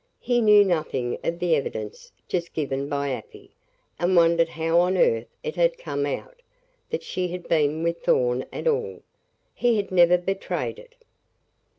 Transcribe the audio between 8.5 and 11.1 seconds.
at all. He had never betrayed it.